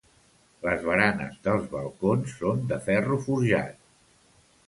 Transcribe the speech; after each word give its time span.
Les 0.67 0.79
baranes 0.87 1.35
dels 1.47 1.67
balcons 1.75 2.33
són 2.39 2.65
de 2.71 2.79
ferro 2.87 3.21
forjat. 3.27 3.77